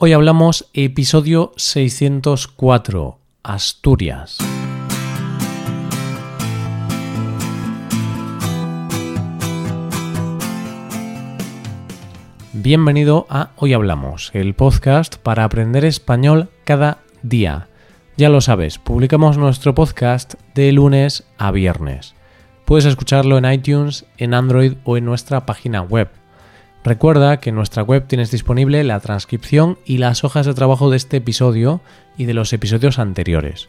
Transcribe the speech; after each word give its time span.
Hoy 0.00 0.12
hablamos 0.12 0.70
episodio 0.74 1.50
604, 1.56 3.18
Asturias. 3.42 4.38
Bienvenido 12.52 13.26
a 13.28 13.50
Hoy 13.56 13.72
Hablamos, 13.72 14.30
el 14.34 14.54
podcast 14.54 15.16
para 15.16 15.42
aprender 15.42 15.84
español 15.84 16.48
cada 16.62 16.98
día. 17.24 17.66
Ya 18.16 18.28
lo 18.28 18.40
sabes, 18.40 18.78
publicamos 18.78 19.36
nuestro 19.36 19.74
podcast 19.74 20.34
de 20.54 20.70
lunes 20.70 21.26
a 21.38 21.50
viernes. 21.50 22.14
Puedes 22.66 22.84
escucharlo 22.84 23.36
en 23.36 23.50
iTunes, 23.50 24.06
en 24.16 24.34
Android 24.34 24.74
o 24.84 24.96
en 24.96 25.04
nuestra 25.04 25.44
página 25.44 25.82
web 25.82 26.08
Recuerda 26.88 27.38
que 27.38 27.50
en 27.50 27.56
nuestra 27.56 27.82
web 27.82 28.06
tienes 28.06 28.30
disponible 28.30 28.82
la 28.82 28.98
transcripción 29.00 29.76
y 29.84 29.98
las 29.98 30.24
hojas 30.24 30.46
de 30.46 30.54
trabajo 30.54 30.88
de 30.88 30.96
este 30.96 31.18
episodio 31.18 31.82
y 32.16 32.24
de 32.24 32.32
los 32.32 32.54
episodios 32.54 32.98
anteriores. 32.98 33.68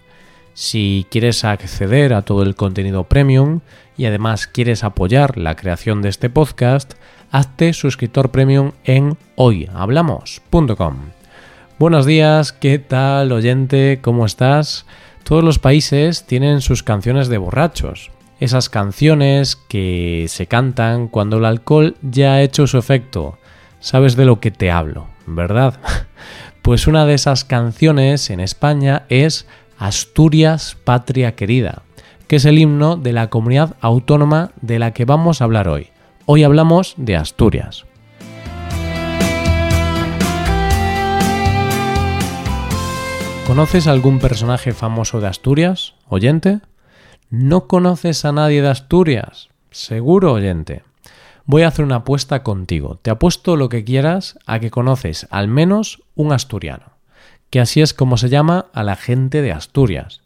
Si 0.54 1.06
quieres 1.12 1.44
acceder 1.44 2.14
a 2.14 2.22
todo 2.22 2.44
el 2.44 2.56
contenido 2.56 3.04
premium 3.04 3.60
y 3.98 4.06
además 4.06 4.48
quieres 4.48 4.86
apoyar 4.86 5.38
la 5.38 5.58
creación 5.58 6.02
de 6.02 6.08
este 6.08 6.30
podcast, 6.30 6.94
hazte 7.30 7.74
suscriptor 7.74 8.32
premium 8.32 8.72
en 8.86 9.18
hoyhablamos.com. 9.36 10.96
Buenos 11.78 12.06
días, 12.06 12.54
¿qué 12.54 12.80
tal 12.80 13.34
oyente? 13.34 14.00
¿Cómo 14.02 14.26
estás? 14.26 14.86
Todos 15.26 15.44
los 15.44 15.60
países 15.60 16.24
tienen 16.24 16.62
sus 16.62 16.84
canciones 16.84 17.28
de 17.28 17.38
borrachos 17.38 18.12
esas 18.40 18.70
canciones 18.70 19.56
que 19.56 20.26
se 20.30 20.48
cantan 20.48 21.08
cuando 21.08 21.38
el 21.38 21.46
alcohol 21.46 21.96
ya 22.02 22.34
ha 22.34 22.42
hecho 22.42 22.68
su 22.68 22.78
efecto. 22.78 23.38
Sabes 23.80 24.16
de 24.16 24.26
lo 24.26 24.40
que 24.40 24.52
te 24.52 24.72
hablo, 24.72 25.08
¿verdad? 25.26 25.80
Pues 26.62 26.88
una 26.88 27.06
de 27.06 27.14
esas 27.14 27.46
canciones 27.46 28.30
en 28.30 28.42
España 28.42 29.04
es 29.08 29.48
Asturias, 29.80 30.78
Patria 30.84 31.34
Querida, 31.34 31.84
que 32.28 32.36
es 32.36 32.46
el 32.46 32.60
himno 32.60 32.98
de 32.98 33.14
la 33.14 33.30
comunidad 33.30 33.78
autónoma 33.80 34.52
de 34.62 34.78
la 34.78 34.92
que 34.92 35.06
vamos 35.06 35.42
a 35.42 35.46
hablar 35.46 35.70
hoy. 35.70 35.88
Hoy 36.26 36.44
hablamos 36.44 36.96
de 36.98 37.16
Asturias. 37.16 37.86
¿Conoces 43.48 43.88
algún 43.88 44.20
personaje 44.20 44.74
famoso 44.74 45.22
de 45.22 45.28
Asturias, 45.28 45.96
oyente? 46.08 46.60
¿No 47.32 47.68
conoces 47.68 48.26
a 48.26 48.32
nadie 48.32 48.64
de 48.64 48.70
Asturias? 48.70 49.50
Seguro, 49.70 50.34
oyente. 50.34 50.82
Voy 51.46 51.62
a 51.62 51.68
hacer 51.68 51.86
una 51.86 51.98
apuesta 51.98 52.42
contigo. 52.42 52.98
Te 53.04 53.12
apuesto 53.12 53.56
lo 53.56 53.70
que 53.70 53.84
quieras 53.84 54.40
a 54.48 54.60
que 54.60 54.72
conoces 54.72 55.28
al 55.30 55.48
menos 55.48 56.02
un 56.16 56.34
asturiano, 56.34 56.86
que 57.52 57.60
así 57.60 57.82
es 57.82 57.94
como 57.94 58.18
se 58.18 58.30
llama 58.30 58.66
a 58.74 58.82
la 58.82 58.96
gente 58.96 59.44
de 59.44 59.52
Asturias. 59.52 60.22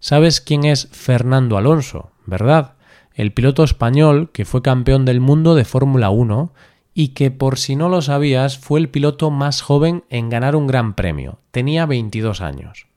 ¿Sabes 0.00 0.40
quién 0.40 0.64
es 0.64 0.88
Fernando 0.90 1.56
Alonso, 1.56 2.10
verdad? 2.26 2.72
El 3.14 3.32
piloto 3.32 3.62
español 3.62 4.30
que 4.32 4.44
fue 4.44 4.60
campeón 4.60 5.04
del 5.04 5.20
mundo 5.20 5.54
de 5.54 5.64
Fórmula 5.64 6.10
1 6.10 6.52
y 6.94 7.08
que 7.08 7.30
por 7.30 7.60
si 7.60 7.76
no 7.76 7.88
lo 7.88 8.02
sabías 8.02 8.58
fue 8.58 8.80
el 8.80 8.88
piloto 8.88 9.30
más 9.30 9.62
joven 9.62 10.02
en 10.10 10.28
ganar 10.30 10.56
un 10.56 10.66
gran 10.66 10.94
premio. 10.94 11.38
Tenía 11.52 11.86
22 11.86 12.40
años. 12.40 12.88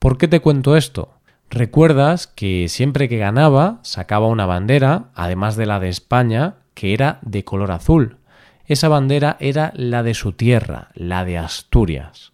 ¿Por 0.00 0.18
qué 0.18 0.26
te 0.26 0.40
cuento 0.40 0.76
esto? 0.76 1.15
Recuerdas 1.50 2.26
que 2.26 2.68
siempre 2.68 3.08
que 3.08 3.18
ganaba 3.18 3.78
sacaba 3.82 4.26
una 4.26 4.46
bandera, 4.46 5.10
además 5.14 5.56
de 5.56 5.66
la 5.66 5.80
de 5.80 5.88
España, 5.88 6.56
que 6.74 6.92
era 6.92 7.18
de 7.22 7.44
color 7.44 7.70
azul. 7.70 8.18
Esa 8.66 8.88
bandera 8.88 9.36
era 9.38 9.72
la 9.76 10.02
de 10.02 10.14
su 10.14 10.32
tierra, 10.32 10.88
la 10.94 11.24
de 11.24 11.38
Asturias. 11.38 12.32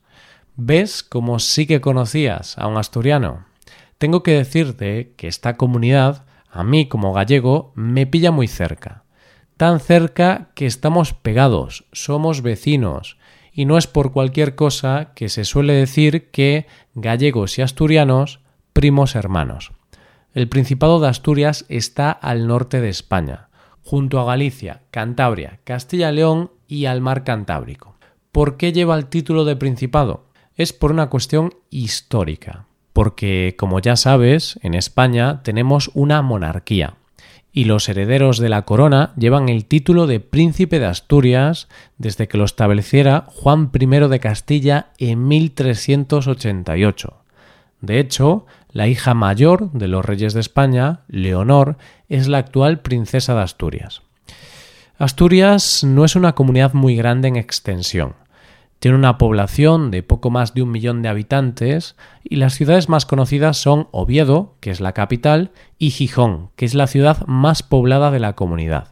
¿Ves 0.57 1.03
cómo 1.03 1.39
sí 1.39 1.67
que 1.67 1.81
conocías 1.81 2.59
a 2.59 2.67
un 2.67 2.79
asturiano? 2.79 3.47
Tengo 3.99 4.23
que 4.23 4.33
decirte 4.33 5.13
que 5.17 5.29
esta 5.29 5.57
comunidad, 5.57 6.25
a 6.51 6.65
mí 6.65 6.89
como 6.89 7.13
gallego, 7.13 7.73
me 7.75 8.07
pilla 8.07 8.31
muy 8.31 8.49
cerca. 8.49 9.05
Tan 9.57 9.79
cerca 9.79 10.51
que 10.55 10.67
estamos 10.67 11.13
pegados, 11.13 11.85
somos 11.93 12.43
vecinos, 12.43 13.19
y 13.53 13.67
no 13.67 13.77
es 13.77 13.87
por 13.87 14.13
cualquier 14.13 14.55
cosa 14.55 15.13
que 15.15 15.29
se 15.29 15.45
suele 15.45 15.75
decir 15.75 16.31
que 16.31 16.67
gallegos 16.95 17.59
y 17.59 17.63
asturianos 17.63 18.41
primos 18.73 19.15
hermanos. 19.15 19.73
El 20.35 20.49
Principado 20.49 20.99
de 21.01 21.09
Asturias 21.09 21.67
está 21.69 22.11
al 22.11 22.47
norte 22.47 22.81
de 22.81 22.89
España, 22.89 23.49
junto 23.83 24.19
a 24.19 24.25
Galicia, 24.25 24.83
Cantabria, 24.91 25.61
Castilla 25.65 26.11
y 26.11 26.17
León 26.17 26.51
y 26.67 26.87
al 26.87 27.01
mar 27.01 27.25
Cantábrico. 27.25 27.97
¿Por 28.31 28.57
qué 28.57 28.73
lleva 28.73 28.97
el 28.97 29.07
título 29.07 29.45
de 29.45 29.57
Principado? 29.57 30.25
Es 30.57 30.73
por 30.73 30.91
una 30.91 31.11
cuestión 31.11 31.55
histórica, 31.71 32.67
porque, 32.93 33.57
como 33.59 33.81
ya 33.81 33.97
sabes, 33.97 34.59
en 34.63 34.75
España 34.75 35.43
tenemos 35.43 35.91
una 35.95 36.23
monarquía, 36.23 36.97
y 37.53 37.65
los 37.65 37.89
herederos 37.91 38.39
de 38.39 38.49
la 38.49 38.63
corona 38.63 39.13
llevan 39.17 39.51
el 39.51 39.67
título 39.67 40.07
de 40.07 40.21
Príncipe 40.21 40.81
de 40.81 40.87
Asturias 40.87 41.69
desde 41.99 42.27
que 42.27 42.39
lo 42.39 42.45
estableciera 42.45 43.27
Juan 43.29 43.71
I 43.79 43.87
de 43.87 44.21
Castilla 44.21 44.93
en 44.97 45.29
1388. 45.29 47.19
De 47.83 47.99
hecho, 47.99 48.47
la 48.73 48.89
hija 48.89 49.15
mayor 49.15 49.71
de 49.73 49.89
los 49.89 50.05
reyes 50.05 50.35
de 50.35 50.41
España, 50.41 51.01
Leonor, 51.09 51.77
es 52.09 52.29
la 52.29 52.39
actual 52.39 52.81
princesa 52.81 53.35
de 53.35 53.43
Asturias. 53.43 54.03
Asturias 54.99 55.85
no 55.85 56.05
es 56.05 56.17
una 56.17 56.35
comunidad 56.35 56.75
muy 56.75 56.97
grande 56.97 57.29
en 57.29 57.37
extensión. 57.37 58.15
Tiene 58.79 58.97
una 58.97 59.17
población 59.17 59.91
de 59.91 60.03
poco 60.03 60.31
más 60.31 60.55
de 60.55 60.63
un 60.63 60.71
millón 60.71 61.03
de 61.03 61.09
habitantes 61.09 61.97
y 62.25 62.37
las 62.37 62.55
ciudades 62.55 62.89
más 62.89 63.07
conocidas 63.07 63.57
son 63.57 63.89
Oviedo, 63.93 64.57
que 64.61 64.71
es 64.71 64.81
la 64.81 64.93
capital, 64.93 65.53
y 65.79 65.91
Gijón, 65.91 66.51
que 66.57 66.65
es 66.65 66.75
la 66.75 66.89
ciudad 66.89 67.25
más 67.27 67.63
poblada 67.63 68.11
de 68.11 68.19
la 68.19 68.33
comunidad. 68.33 68.89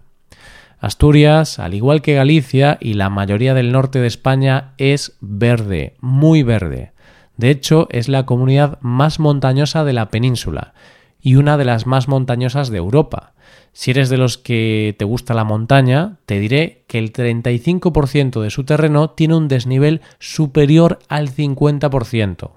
Asturias, 0.79 1.59
al 1.59 1.75
igual 1.75 2.03
que 2.03 2.15
Galicia 2.15 2.79
y 2.81 2.95
la 2.95 3.11
mayoría 3.11 3.53
del 3.53 3.73
norte 3.73 4.01
de 4.01 4.07
España, 4.07 4.75
es 4.79 5.17
verde, 5.21 5.97
muy 6.01 6.43
verde. 6.43 6.93
De 7.41 7.49
hecho, 7.49 7.89
es 7.91 8.11
la 8.11 8.27
comunidad 8.27 8.79
más 8.83 9.19
montañosa 9.19 9.83
de 9.83 9.95
la 9.95 10.11
península 10.11 10.75
y 11.23 11.37
una 11.37 11.57
de 11.57 11.65
las 11.65 11.87
más 11.87 12.07
montañosas 12.07 12.69
de 12.69 12.77
Europa. 12.77 13.33
Si 13.73 13.93
eres 13.93 14.11
de 14.11 14.19
los 14.19 14.37
que 14.37 14.95
te 14.99 15.07
gusta 15.07 15.33
la 15.33 15.45
montaña, 15.45 16.19
te 16.27 16.39
diré 16.39 16.85
que 16.87 16.99
el 16.99 17.15
35% 17.15 18.43
de 18.43 18.51
su 18.51 18.65
terreno 18.65 19.09
tiene 19.09 19.37
un 19.37 19.49
desnivel 19.49 20.03
superior 20.19 20.99
al 21.09 21.31
50% 21.31 22.51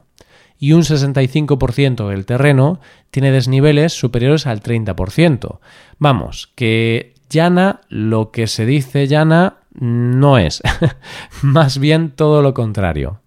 y 0.60 0.74
un 0.74 0.82
65% 0.82 2.10
del 2.10 2.26
terreno 2.26 2.82
tiene 3.10 3.32
desniveles 3.32 3.94
superiores 3.94 4.48
al 4.48 4.62
30%. 4.62 5.60
Vamos, 5.98 6.52
que 6.56 7.14
llana, 7.30 7.80
lo 7.88 8.32
que 8.32 8.48
se 8.48 8.66
dice 8.66 9.08
llana, 9.08 9.60
no 9.80 10.38
es. 10.38 10.62
Más 11.42 11.78
bien 11.78 12.12
todo 12.12 12.42
lo 12.42 12.54
contrario. 12.54 13.23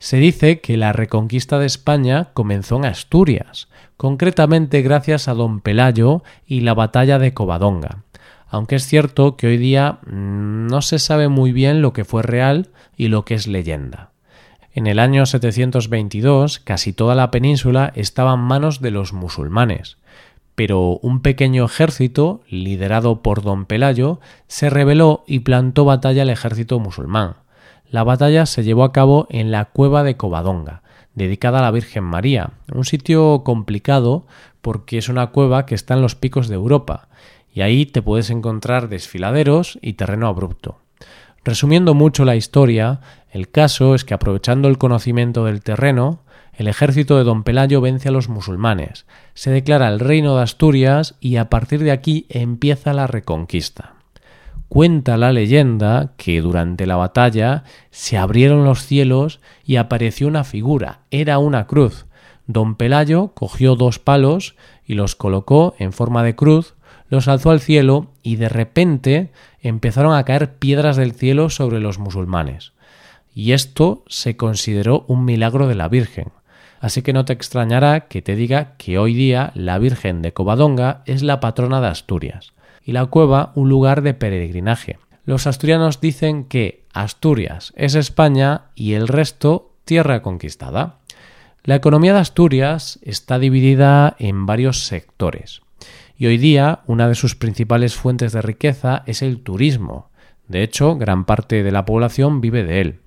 Se 0.00 0.16
dice 0.16 0.60
que 0.60 0.78
la 0.78 0.94
reconquista 0.94 1.58
de 1.58 1.66
España 1.66 2.30
comenzó 2.32 2.76
en 2.76 2.86
Asturias, 2.86 3.68
concretamente 3.98 4.80
gracias 4.80 5.28
a 5.28 5.34
don 5.34 5.60
Pelayo 5.60 6.22
y 6.46 6.62
la 6.62 6.72
batalla 6.72 7.18
de 7.18 7.34
Covadonga. 7.34 8.02
Aunque 8.48 8.76
es 8.76 8.86
cierto 8.86 9.36
que 9.36 9.48
hoy 9.48 9.58
día 9.58 9.98
mm, 10.06 10.68
no 10.68 10.80
se 10.80 10.98
sabe 10.98 11.28
muy 11.28 11.52
bien 11.52 11.82
lo 11.82 11.92
que 11.92 12.06
fue 12.06 12.22
real 12.22 12.70
y 12.96 13.08
lo 13.08 13.26
que 13.26 13.34
es 13.34 13.46
leyenda. 13.46 14.12
En 14.72 14.86
el 14.86 14.98
año 14.98 15.26
722 15.26 16.60
casi 16.60 16.94
toda 16.94 17.14
la 17.14 17.30
península 17.30 17.92
estaba 17.94 18.32
en 18.32 18.40
manos 18.40 18.80
de 18.80 18.92
los 18.92 19.12
musulmanes, 19.12 19.98
pero 20.54 20.98
un 21.02 21.20
pequeño 21.20 21.66
ejército, 21.66 22.40
liderado 22.48 23.20
por 23.20 23.42
don 23.42 23.66
Pelayo, 23.66 24.18
se 24.46 24.70
rebeló 24.70 25.24
y 25.26 25.40
plantó 25.40 25.84
batalla 25.84 26.22
al 26.22 26.30
ejército 26.30 26.78
musulmán. 26.78 27.34
La 27.90 28.04
batalla 28.04 28.46
se 28.46 28.62
llevó 28.62 28.84
a 28.84 28.92
cabo 28.92 29.26
en 29.30 29.50
la 29.50 29.64
cueva 29.64 30.04
de 30.04 30.16
Covadonga, 30.16 30.82
dedicada 31.14 31.58
a 31.58 31.62
la 31.62 31.72
Virgen 31.72 32.04
María, 32.04 32.52
un 32.72 32.84
sitio 32.84 33.42
complicado 33.42 34.26
porque 34.60 34.96
es 34.96 35.08
una 35.08 35.28
cueva 35.28 35.66
que 35.66 35.74
está 35.74 35.94
en 35.94 36.02
los 36.02 36.14
picos 36.14 36.46
de 36.46 36.54
Europa, 36.54 37.08
y 37.52 37.62
ahí 37.62 37.86
te 37.86 38.00
puedes 38.00 38.30
encontrar 38.30 38.88
desfiladeros 38.88 39.76
y 39.82 39.94
terreno 39.94 40.28
abrupto. 40.28 40.78
Resumiendo 41.44 41.94
mucho 41.94 42.24
la 42.24 42.36
historia, 42.36 43.00
el 43.32 43.50
caso 43.50 43.96
es 43.96 44.04
que 44.04 44.14
aprovechando 44.14 44.68
el 44.68 44.78
conocimiento 44.78 45.46
del 45.46 45.62
terreno, 45.62 46.22
el 46.52 46.68
ejército 46.68 47.16
de 47.16 47.24
don 47.24 47.42
Pelayo 47.42 47.80
vence 47.80 48.08
a 48.08 48.12
los 48.12 48.28
musulmanes, 48.28 49.04
se 49.34 49.50
declara 49.50 49.88
el 49.88 49.98
reino 49.98 50.36
de 50.36 50.42
Asturias 50.42 51.16
y 51.18 51.36
a 51.36 51.50
partir 51.50 51.82
de 51.82 51.90
aquí 51.90 52.26
empieza 52.28 52.92
la 52.92 53.08
reconquista. 53.08 53.94
Cuenta 54.70 55.16
la 55.16 55.32
leyenda 55.32 56.12
que 56.16 56.40
durante 56.40 56.86
la 56.86 56.94
batalla 56.94 57.64
se 57.90 58.16
abrieron 58.16 58.64
los 58.64 58.86
cielos 58.86 59.40
y 59.64 59.74
apareció 59.74 60.28
una 60.28 60.44
figura, 60.44 61.00
era 61.10 61.40
una 61.40 61.66
cruz. 61.66 62.06
Don 62.46 62.76
Pelayo 62.76 63.32
cogió 63.34 63.74
dos 63.74 63.98
palos 63.98 64.54
y 64.86 64.94
los 64.94 65.16
colocó 65.16 65.74
en 65.80 65.92
forma 65.92 66.22
de 66.22 66.36
cruz, 66.36 66.76
los 67.08 67.26
alzó 67.26 67.50
al 67.50 67.58
cielo 67.58 68.12
y 68.22 68.36
de 68.36 68.48
repente 68.48 69.32
empezaron 69.60 70.14
a 70.14 70.22
caer 70.22 70.54
piedras 70.54 70.96
del 70.96 71.14
cielo 71.14 71.50
sobre 71.50 71.80
los 71.80 71.98
musulmanes. 71.98 72.72
y 73.34 73.52
esto 73.52 74.04
se 74.06 74.36
consideró 74.36 75.04
un 75.08 75.24
milagro 75.24 75.66
de 75.66 75.74
la 75.74 75.88
Virgen. 75.88 76.28
Así 76.78 77.02
que 77.02 77.12
no 77.12 77.24
te 77.24 77.32
extrañará 77.32 78.06
que 78.06 78.22
te 78.22 78.36
diga 78.36 78.76
que 78.76 79.00
hoy 79.00 79.14
día 79.14 79.50
la 79.56 79.80
Virgen 79.80 80.22
de 80.22 80.32
Covadonga 80.32 81.02
es 81.06 81.24
la 81.24 81.40
patrona 81.40 81.80
de 81.80 81.88
Asturias 81.88 82.52
y 82.84 82.92
la 82.92 83.06
cueva 83.06 83.52
un 83.54 83.68
lugar 83.68 84.02
de 84.02 84.14
peregrinaje. 84.14 84.98
Los 85.24 85.46
asturianos 85.46 86.00
dicen 86.00 86.44
que 86.44 86.84
Asturias 86.92 87.72
es 87.76 87.94
España 87.94 88.66
y 88.74 88.94
el 88.94 89.08
resto 89.08 89.72
tierra 89.84 90.22
conquistada. 90.22 90.98
La 91.62 91.74
economía 91.74 92.14
de 92.14 92.20
Asturias 92.20 92.98
está 93.02 93.38
dividida 93.38 94.16
en 94.18 94.46
varios 94.46 94.86
sectores 94.86 95.62
y 96.20 96.26
hoy 96.26 96.36
día 96.36 96.80
una 96.86 97.08
de 97.08 97.14
sus 97.14 97.34
principales 97.34 97.94
fuentes 97.94 98.32
de 98.32 98.42
riqueza 98.42 99.04
es 99.06 99.22
el 99.22 99.40
turismo. 99.40 100.10
De 100.48 100.62
hecho, 100.62 100.96
gran 100.96 101.24
parte 101.24 101.62
de 101.62 101.72
la 101.72 101.86
población 101.86 102.42
vive 102.42 102.62
de 102.62 102.82
él. 102.82 103.00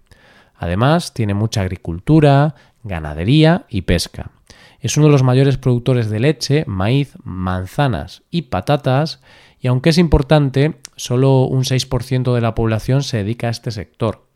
Además, 0.55 1.13
tiene 1.13 1.35
mucha 1.35 1.61
agricultura, 1.61 2.55
ganadería 2.83 3.65
y 3.69 3.83
pesca. 3.83 4.31
Es 4.79 4.97
uno 4.97 5.05
de 5.05 5.11
los 5.11 5.21
mayores 5.21 5.57
productores 5.57 6.09
de 6.09 6.21
leche, 6.21 6.63
maíz, 6.65 7.13
manzanas 7.23 8.23
y 8.31 8.43
patatas, 8.43 9.21
y 9.63 9.69
aunque 9.69 9.91
es 9.91 9.97
importante, 9.97 10.75
solo 10.97 11.45
un 11.45 11.63
6% 11.63 12.35
de 12.35 12.41
la 12.41 12.53
población 12.53 13.01
se 13.01 13.17
dedica 13.17 13.47
a 13.47 13.51
este 13.51 13.71
sector. 13.71 14.27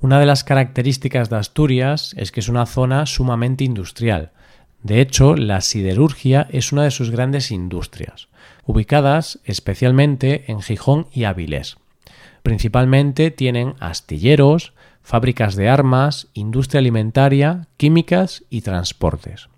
Una 0.00 0.20
de 0.20 0.26
las 0.26 0.44
características 0.44 1.30
de 1.30 1.36
Asturias 1.36 2.14
es 2.18 2.30
que 2.30 2.40
es 2.40 2.50
una 2.50 2.66
zona 2.66 3.06
sumamente 3.06 3.64
industrial. 3.64 4.32
De 4.82 5.00
hecho, 5.00 5.34
la 5.34 5.62
siderurgia 5.62 6.46
es 6.50 6.72
una 6.72 6.84
de 6.84 6.90
sus 6.90 7.10
grandes 7.10 7.50
industrias, 7.50 8.28
ubicadas 8.66 9.40
especialmente 9.44 10.44
en 10.52 10.60
Gijón 10.60 11.06
y 11.10 11.24
Avilés. 11.24 11.78
Principalmente 12.42 13.30
tienen 13.30 13.76
astilleros, 13.80 14.74
fábricas 15.02 15.56
de 15.56 15.70
armas, 15.70 16.28
industria 16.34 16.80
alimentaria, 16.80 17.66
químicas 17.78 18.44
y 18.50 18.60
transportes. 18.60 19.48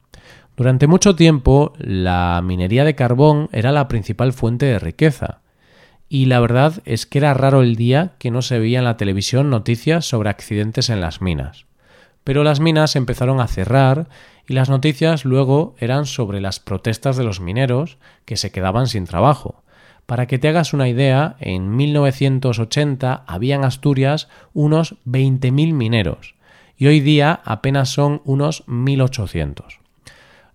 Durante 0.59 0.89
mucho 0.89 1.15
tiempo 1.15 1.73
la 1.79 2.43
minería 2.43 2.83
de 2.83 2.97
carbón 2.97 3.49
era 3.53 3.71
la 3.71 3.87
principal 3.87 4.33
fuente 4.33 4.67
de 4.67 4.81
riqueza, 4.81 5.39
y 6.09 6.25
la 6.25 6.41
verdad 6.41 6.83
es 6.85 7.07
que 7.07 7.19
era 7.19 7.33
raro 7.33 7.63
el 7.63 7.77
día 7.77 8.15
que 8.19 8.33
no 8.33 8.43
se 8.43 8.59
veía 8.59 8.81
en 8.81 8.85
la 8.85 8.97
televisión 8.97 9.51
noticias 9.51 10.07
sobre 10.07 10.31
accidentes 10.31 10.91
en 10.91 11.01
las 11.01 11.23
minas. 11.23 11.67
Pero 12.25 12.43
las 12.43 12.59
minas 12.59 12.97
empezaron 12.97 13.39
a 13.41 13.47
cerrar 13.47 14.09
y 14.49 14.55
las 14.55 14.69
noticias 14.69 15.25
luego 15.25 15.77
eran 15.79 16.07
sobre 16.07 16.41
las 16.41 16.59
protestas 16.59 17.17
de 17.17 17.23
los 17.23 17.41
mineros 17.41 17.99
que 18.25 18.37
se 18.37 18.51
quedaban 18.51 18.89
sin 18.89 19.05
trabajo, 19.05 19.63
para 20.07 20.27
que 20.27 20.41
te 20.41 20.49
hagas 20.49 20.73
una 20.75 20.89
idea, 20.89 21.37
en 21.39 21.77
1980 21.77 23.23
había 23.29 23.55
en 23.55 23.63
Asturias 23.63 24.27
unos 24.55 24.97
20.000 25.07 25.73
mineros 25.73 26.35
y 26.77 26.89
hoy 26.89 26.99
día 26.99 27.43
apenas 27.45 27.91
son 27.91 28.23
unos 28.25 28.67
1.800. 28.67 29.79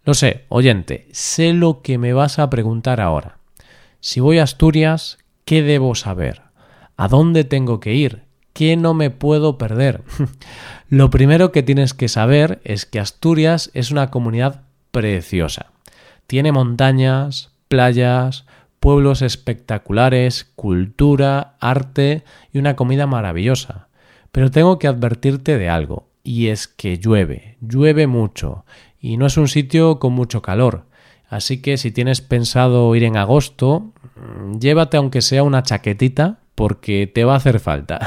Lo 0.05 0.13
sé, 0.13 0.43
oyente, 0.49 1.07
sé 1.11 1.53
lo 1.53 1.81
que 1.81 1.97
me 1.97 2.11
vas 2.11 2.37
a 2.37 2.49
preguntar 2.49 2.99
ahora. 2.99 3.37
Si 4.01 4.19
voy 4.19 4.39
a 4.39 4.43
Asturias, 4.43 5.17
¿qué 5.45 5.63
debo 5.63 5.95
saber? 5.95 6.41
¿A 6.97 7.07
dónde 7.07 7.45
tengo 7.45 7.79
que 7.79 7.93
ir? 7.93 8.23
¿Qué 8.51 8.75
no 8.75 8.93
me 8.93 9.11
puedo 9.11 9.57
perder? 9.57 10.03
lo 10.89 11.09
primero 11.09 11.53
que 11.53 11.63
tienes 11.63 11.93
que 11.93 12.09
saber 12.09 12.59
es 12.65 12.85
que 12.85 12.99
Asturias 12.99 13.71
es 13.73 13.91
una 13.91 14.11
comunidad 14.11 14.63
preciosa. 14.91 15.67
Tiene 16.27 16.51
montañas, 16.51 17.53
playas, 17.69 18.45
pueblos 18.81 19.21
espectaculares, 19.21 20.51
cultura, 20.55 21.55
arte 21.61 22.25
y 22.51 22.59
una 22.59 22.75
comida 22.75 23.07
maravillosa. 23.07 23.87
Pero 24.33 24.51
tengo 24.51 24.79
que 24.79 24.87
advertirte 24.87 25.57
de 25.57 25.69
algo, 25.69 26.09
y 26.23 26.47
es 26.47 26.67
que 26.67 26.97
llueve, 26.97 27.57
llueve 27.61 28.07
mucho, 28.07 28.65
y 29.03 29.17
no 29.17 29.25
es 29.25 29.35
un 29.35 29.49
sitio 29.49 29.99
con 29.99 30.13
mucho 30.13 30.41
calor. 30.41 30.85
Así 31.27 31.61
que 31.61 31.75
si 31.75 31.91
tienes 31.91 32.21
pensado 32.21 32.95
ir 32.95 33.03
en 33.03 33.17
agosto, 33.17 33.91
mm, 34.15 34.59
llévate 34.59 34.95
aunque 34.95 35.21
sea 35.21 35.43
una 35.43 35.61
chaquetita, 35.61 36.39
porque 36.55 37.11
te 37.13 37.25
va 37.25 37.33
a 37.33 37.37
hacer 37.37 37.59
falta. 37.59 37.99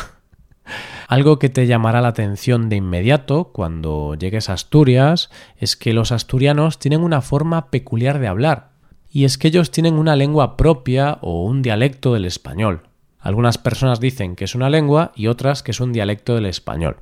Algo 1.08 1.38
que 1.38 1.50
te 1.50 1.66
llamará 1.66 2.00
la 2.00 2.08
atención 2.08 2.70
de 2.70 2.76
inmediato 2.76 3.52
cuando 3.52 4.14
llegues 4.14 4.48
a 4.48 4.54
Asturias 4.54 5.28
es 5.58 5.76
que 5.76 5.92
los 5.92 6.12
asturianos 6.12 6.78
tienen 6.78 7.02
una 7.02 7.20
forma 7.20 7.70
peculiar 7.70 8.18
de 8.18 8.28
hablar 8.28 8.70
y 9.10 9.24
es 9.24 9.36
que 9.36 9.48
ellos 9.48 9.70
tienen 9.70 9.98
una 9.98 10.16
lengua 10.16 10.56
propia 10.56 11.18
o 11.20 11.44
un 11.44 11.60
dialecto 11.60 12.14
del 12.14 12.24
español. 12.24 12.85
Algunas 13.26 13.58
personas 13.58 13.98
dicen 13.98 14.36
que 14.36 14.44
es 14.44 14.54
una 14.54 14.70
lengua 14.70 15.10
y 15.16 15.26
otras 15.26 15.64
que 15.64 15.72
es 15.72 15.80
un 15.80 15.92
dialecto 15.92 16.36
del 16.36 16.46
español. 16.46 16.98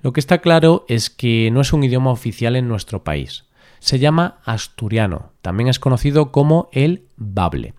Lo 0.00 0.14
que 0.14 0.20
está 0.20 0.38
claro 0.38 0.86
es 0.88 1.10
que 1.10 1.50
no 1.52 1.60
es 1.60 1.74
un 1.74 1.84
idioma 1.84 2.12
oficial 2.12 2.56
en 2.56 2.66
nuestro 2.66 3.04
país. 3.04 3.44
Se 3.78 3.98
llama 3.98 4.38
asturiano, 4.46 5.32
también 5.42 5.68
es 5.68 5.78
conocido 5.78 6.32
como 6.32 6.70
el 6.72 7.04
bable. 7.18 7.74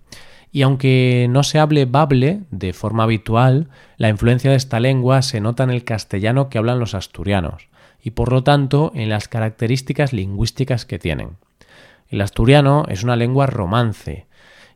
Y 0.51 0.61
aunque 0.61 1.25
no 1.31 1.41
se 1.41 1.57
hable 1.57 1.85
bable 1.85 2.41
de 2.51 2.71
forma 2.71 3.01
habitual, 3.01 3.67
la 3.97 4.09
influencia 4.09 4.51
de 4.51 4.57
esta 4.57 4.79
lengua 4.79 5.23
se 5.23 5.41
nota 5.41 5.63
en 5.63 5.71
el 5.71 5.83
castellano 5.83 6.49
que 6.49 6.59
hablan 6.59 6.79
los 6.79 6.93
asturianos 6.93 7.67
y 7.99 8.11
por 8.11 8.31
lo 8.31 8.43
tanto 8.43 8.91
en 8.93 9.09
las 9.09 9.27
características 9.27 10.13
lingüísticas 10.13 10.85
que 10.85 10.99
tienen. 10.99 11.37
El 12.09 12.21
asturiano 12.21 12.85
es 12.89 13.03
una 13.03 13.15
lengua 13.15 13.47
romance, 13.47 14.27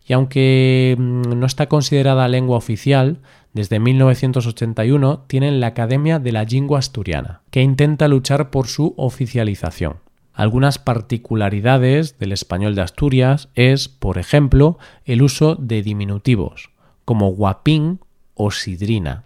y 0.06 0.14
aunque 0.14 0.96
mm, 0.98 1.40
no 1.40 1.46
está 1.46 1.68
considerada 1.68 2.28
lengua 2.28 2.58
oficial, 2.58 3.20
desde 3.54 3.80
1981 3.80 5.26
tienen 5.28 5.60
la 5.60 5.68
Academia 5.68 6.20
de 6.20 6.32
la 6.32 6.44
Lengua 6.44 6.80
Asturiana, 6.80 7.42
que 7.52 7.62
intenta 7.62 8.08
luchar 8.08 8.50
por 8.50 8.68
su 8.68 8.94
oficialización. 8.98 9.98
Algunas 10.34 10.80
particularidades 10.80 12.18
del 12.18 12.32
español 12.32 12.76
de 12.76 12.82
Asturias 12.82 13.50
es, 13.56 13.90
por 13.90 14.18
ejemplo, 14.18 14.80
el 15.06 15.22
uso 15.22 15.56
de 15.56 15.84
diminutivos, 15.84 16.72
como 17.04 17.30
guapín 17.30 18.00
o 18.36 18.52
sidrina, 18.52 19.26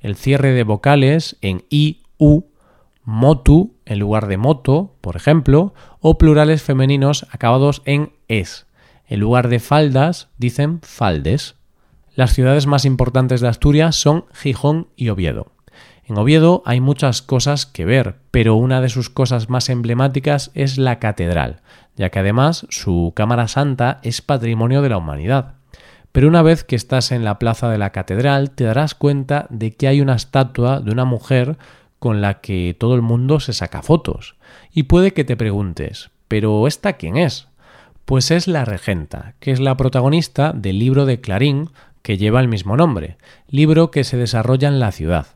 el 0.00 0.16
cierre 0.16 0.50
de 0.50 0.64
vocales 0.64 1.36
en 1.40 1.64
i, 1.70 2.00
u 2.18 2.42
motu 3.04 3.74
en 3.86 3.98
lugar 3.98 4.26
de 4.26 4.36
moto, 4.36 4.94
por 5.00 5.16
ejemplo, 5.16 5.74
o 6.00 6.18
plurales 6.18 6.62
femeninos 6.62 7.26
acabados 7.30 7.82
en 7.84 8.12
es. 8.28 8.66
En 9.10 9.18
lugar 9.18 9.48
de 9.48 9.58
faldas, 9.58 10.28
dicen 10.38 10.78
faldes. 10.82 11.56
Las 12.14 12.32
ciudades 12.32 12.68
más 12.68 12.84
importantes 12.84 13.40
de 13.40 13.48
Asturias 13.48 13.96
son 13.96 14.26
Gijón 14.32 14.86
y 14.94 15.08
Oviedo. 15.08 15.50
En 16.04 16.16
Oviedo 16.16 16.62
hay 16.64 16.80
muchas 16.80 17.20
cosas 17.20 17.66
que 17.66 17.84
ver, 17.84 18.18
pero 18.30 18.54
una 18.54 18.80
de 18.80 18.88
sus 18.88 19.10
cosas 19.10 19.50
más 19.50 19.68
emblemáticas 19.68 20.52
es 20.54 20.78
la 20.78 21.00
catedral, 21.00 21.60
ya 21.96 22.10
que 22.10 22.20
además 22.20 22.66
su 22.70 23.12
Cámara 23.16 23.48
Santa 23.48 23.98
es 24.04 24.22
patrimonio 24.22 24.80
de 24.80 24.90
la 24.90 24.98
humanidad. 24.98 25.54
Pero 26.12 26.28
una 26.28 26.42
vez 26.42 26.62
que 26.62 26.76
estás 26.76 27.10
en 27.10 27.24
la 27.24 27.40
plaza 27.40 27.68
de 27.68 27.78
la 27.78 27.90
catedral 27.90 28.52
te 28.52 28.62
darás 28.62 28.94
cuenta 28.94 29.48
de 29.50 29.72
que 29.72 29.88
hay 29.88 30.00
una 30.00 30.14
estatua 30.14 30.78
de 30.78 30.92
una 30.92 31.04
mujer 31.04 31.58
con 31.98 32.20
la 32.20 32.40
que 32.40 32.76
todo 32.78 32.94
el 32.94 33.02
mundo 33.02 33.40
se 33.40 33.54
saca 33.54 33.82
fotos. 33.82 34.36
Y 34.72 34.84
puede 34.84 35.12
que 35.12 35.24
te 35.24 35.36
preguntes, 35.36 36.10
¿pero 36.28 36.68
esta 36.68 36.92
quién 36.92 37.16
es? 37.16 37.49
Pues 38.10 38.32
es 38.32 38.48
la 38.48 38.64
regenta, 38.64 39.34
que 39.38 39.52
es 39.52 39.60
la 39.60 39.76
protagonista 39.76 40.52
del 40.52 40.80
libro 40.80 41.06
de 41.06 41.20
Clarín 41.20 41.70
que 42.02 42.18
lleva 42.18 42.40
el 42.40 42.48
mismo 42.48 42.76
nombre, 42.76 43.18
libro 43.46 43.92
que 43.92 44.02
se 44.02 44.16
desarrolla 44.16 44.66
en 44.66 44.80
la 44.80 44.90
ciudad. 44.90 45.28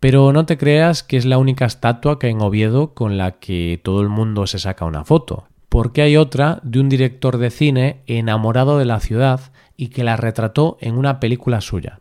Pero 0.00 0.32
no 0.32 0.44
te 0.44 0.58
creas 0.58 1.04
que 1.04 1.16
es 1.16 1.24
la 1.26 1.38
única 1.38 1.64
estatua 1.64 2.18
que 2.18 2.26
hay 2.26 2.32
en 2.32 2.42
Oviedo 2.42 2.92
con 2.92 3.18
la 3.18 3.38
que 3.38 3.80
todo 3.84 4.00
el 4.00 4.08
mundo 4.08 4.48
se 4.48 4.58
saca 4.58 4.84
una 4.84 5.04
foto, 5.04 5.46
porque 5.68 6.02
hay 6.02 6.16
otra 6.16 6.58
de 6.64 6.80
un 6.80 6.88
director 6.88 7.38
de 7.38 7.50
cine 7.50 8.00
enamorado 8.08 8.78
de 8.78 8.84
la 8.84 8.98
ciudad 8.98 9.52
y 9.76 9.90
que 9.90 10.02
la 10.02 10.16
retrató 10.16 10.78
en 10.80 10.96
una 10.96 11.20
película 11.20 11.60
suya. 11.60 12.00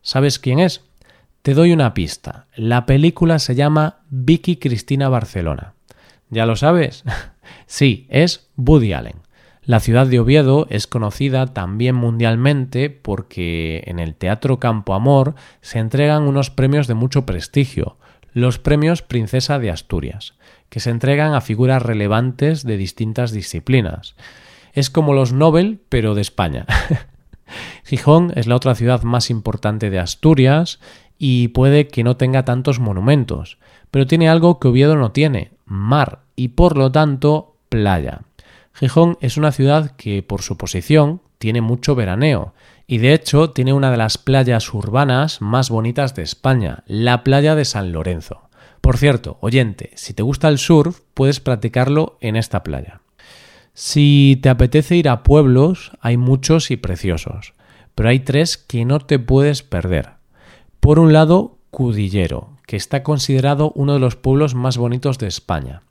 ¿Sabes 0.00 0.38
quién 0.38 0.60
es? 0.60 0.82
Te 1.42 1.52
doy 1.52 1.74
una 1.74 1.92
pista. 1.92 2.46
La 2.56 2.86
película 2.86 3.38
se 3.38 3.54
llama 3.54 3.98
Vicky 4.08 4.56
Cristina 4.56 5.10
Barcelona. 5.10 5.74
¿Ya 6.30 6.46
lo 6.46 6.56
sabes? 6.56 7.04
sí, 7.66 8.06
es 8.08 8.48
Woody 8.56 8.94
Allen. 8.94 9.16
La 9.64 9.78
ciudad 9.78 10.08
de 10.08 10.18
Oviedo 10.18 10.66
es 10.70 10.88
conocida 10.88 11.46
también 11.46 11.94
mundialmente 11.94 12.90
porque 12.90 13.84
en 13.86 14.00
el 14.00 14.16
Teatro 14.16 14.58
Campo 14.58 14.92
Amor 14.92 15.36
se 15.60 15.78
entregan 15.78 16.24
unos 16.24 16.50
premios 16.50 16.88
de 16.88 16.94
mucho 16.94 17.24
prestigio, 17.26 17.96
los 18.32 18.58
premios 18.58 19.02
Princesa 19.02 19.60
de 19.60 19.70
Asturias, 19.70 20.34
que 20.68 20.80
se 20.80 20.90
entregan 20.90 21.34
a 21.34 21.40
figuras 21.40 21.80
relevantes 21.80 22.64
de 22.64 22.76
distintas 22.76 23.30
disciplinas. 23.30 24.16
Es 24.72 24.90
como 24.90 25.14
los 25.14 25.32
Nobel, 25.32 25.80
pero 25.88 26.16
de 26.16 26.22
España. 26.22 26.66
Gijón 27.84 28.32
es 28.34 28.48
la 28.48 28.56
otra 28.56 28.74
ciudad 28.74 29.04
más 29.04 29.30
importante 29.30 29.90
de 29.90 30.00
Asturias 30.00 30.80
y 31.18 31.48
puede 31.48 31.86
que 31.86 32.02
no 32.02 32.16
tenga 32.16 32.44
tantos 32.44 32.80
monumentos, 32.80 33.58
pero 33.92 34.08
tiene 34.08 34.28
algo 34.28 34.58
que 34.58 34.66
Oviedo 34.66 34.96
no 34.96 35.12
tiene, 35.12 35.52
mar 35.66 36.22
y 36.34 36.48
por 36.48 36.76
lo 36.76 36.90
tanto 36.90 37.54
playa. 37.68 38.22
Gijón 38.74 39.18
es 39.20 39.36
una 39.36 39.52
ciudad 39.52 39.92
que 39.96 40.22
por 40.22 40.42
su 40.42 40.56
posición 40.56 41.20
tiene 41.38 41.60
mucho 41.60 41.94
veraneo 41.94 42.54
y 42.86 42.98
de 42.98 43.14
hecho 43.14 43.50
tiene 43.50 43.72
una 43.72 43.90
de 43.90 43.96
las 43.96 44.18
playas 44.18 44.72
urbanas 44.72 45.40
más 45.40 45.70
bonitas 45.70 46.14
de 46.14 46.22
España, 46.22 46.82
la 46.86 47.24
playa 47.24 47.54
de 47.54 47.64
San 47.64 47.92
Lorenzo. 47.92 48.48
Por 48.80 48.96
cierto, 48.96 49.38
oyente, 49.40 49.90
si 49.94 50.12
te 50.14 50.22
gusta 50.22 50.48
el 50.48 50.58
surf, 50.58 51.00
puedes 51.14 51.40
practicarlo 51.40 52.18
en 52.20 52.36
esta 52.36 52.62
playa. 52.62 53.00
Si 53.74 54.38
te 54.42 54.48
apetece 54.48 54.96
ir 54.96 55.08
a 55.08 55.22
pueblos, 55.22 55.92
hay 56.00 56.16
muchos 56.16 56.70
y 56.70 56.76
preciosos, 56.76 57.54
pero 57.94 58.08
hay 58.08 58.20
tres 58.20 58.58
que 58.58 58.84
no 58.84 59.00
te 59.00 59.18
puedes 59.18 59.62
perder. 59.62 60.10
Por 60.80 60.98
un 60.98 61.12
lado, 61.12 61.58
Cudillero, 61.70 62.58
que 62.66 62.76
está 62.76 63.02
considerado 63.02 63.72
uno 63.74 63.94
de 63.94 64.00
los 64.00 64.16
pueblos 64.16 64.54
más 64.54 64.76
bonitos 64.76 65.18
de 65.18 65.28
España. 65.28 65.82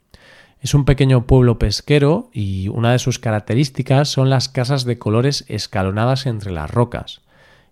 Es 0.62 0.74
un 0.74 0.84
pequeño 0.84 1.26
pueblo 1.26 1.58
pesquero 1.58 2.30
y 2.32 2.68
una 2.68 2.92
de 2.92 3.00
sus 3.00 3.18
características 3.18 4.08
son 4.08 4.30
las 4.30 4.48
casas 4.48 4.84
de 4.84 4.96
colores 4.96 5.44
escalonadas 5.48 6.24
entre 6.24 6.52
las 6.52 6.70
rocas. 6.70 7.20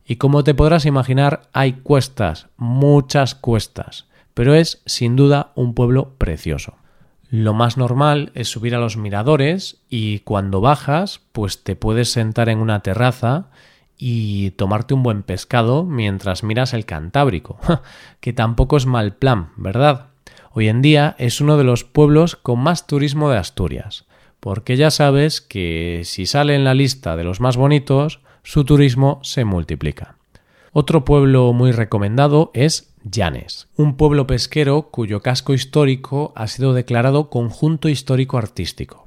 Y 0.04 0.16
como 0.16 0.42
te 0.42 0.54
podrás 0.54 0.86
imaginar, 0.86 1.42
hay 1.52 1.74
cuestas, 1.74 2.48
muchas 2.56 3.36
cuestas, 3.36 4.06
pero 4.34 4.54
es 4.54 4.82
sin 4.86 5.14
duda 5.14 5.52
un 5.54 5.74
pueblo 5.74 6.16
precioso. 6.18 6.74
Lo 7.28 7.54
más 7.54 7.76
normal 7.76 8.32
es 8.34 8.48
subir 8.48 8.74
a 8.74 8.80
los 8.80 8.96
miradores 8.96 9.82
y 9.88 10.18
cuando 10.20 10.60
bajas, 10.60 11.20
pues 11.30 11.62
te 11.62 11.76
puedes 11.76 12.10
sentar 12.10 12.48
en 12.48 12.58
una 12.58 12.80
terraza 12.80 13.50
y 13.98 14.50
tomarte 14.52 14.94
un 14.94 15.04
buen 15.04 15.22
pescado 15.22 15.84
mientras 15.84 16.42
miras 16.42 16.74
el 16.74 16.86
Cantábrico, 16.86 17.60
que 18.20 18.32
tampoco 18.32 18.76
es 18.76 18.86
mal 18.86 19.14
plan, 19.14 19.50
¿verdad? 19.56 20.09
Hoy 20.52 20.66
en 20.66 20.82
día 20.82 21.14
es 21.18 21.40
uno 21.40 21.56
de 21.56 21.62
los 21.62 21.84
pueblos 21.84 22.34
con 22.34 22.58
más 22.58 22.88
turismo 22.88 23.30
de 23.30 23.38
Asturias, 23.38 24.06
porque 24.40 24.76
ya 24.76 24.90
sabes 24.90 25.40
que 25.40 26.02
si 26.04 26.26
sale 26.26 26.56
en 26.56 26.64
la 26.64 26.74
lista 26.74 27.14
de 27.14 27.22
los 27.22 27.40
más 27.40 27.56
bonitos, 27.56 28.18
su 28.42 28.64
turismo 28.64 29.20
se 29.22 29.44
multiplica. 29.44 30.16
Otro 30.72 31.04
pueblo 31.04 31.52
muy 31.52 31.70
recomendado 31.70 32.50
es 32.52 32.92
Llanes, 33.04 33.68
un 33.76 33.96
pueblo 33.96 34.26
pesquero 34.26 34.90
cuyo 34.90 35.20
casco 35.20 35.54
histórico 35.54 36.32
ha 36.34 36.48
sido 36.48 36.74
declarado 36.74 37.30
conjunto 37.30 37.88
histórico 37.88 38.36
artístico. 38.36 39.06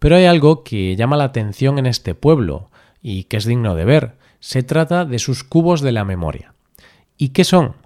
Pero 0.00 0.16
hay 0.16 0.24
algo 0.24 0.64
que 0.64 0.96
llama 0.96 1.16
la 1.16 1.24
atención 1.24 1.78
en 1.78 1.86
este 1.86 2.16
pueblo 2.16 2.70
y 3.00 3.24
que 3.24 3.36
es 3.36 3.44
digno 3.44 3.76
de 3.76 3.84
ver. 3.84 4.16
Se 4.40 4.64
trata 4.64 5.04
de 5.04 5.20
sus 5.20 5.44
cubos 5.44 5.80
de 5.80 5.92
la 5.92 6.04
memoria. 6.04 6.54
¿Y 7.16 7.28
qué 7.28 7.44
son? 7.44 7.76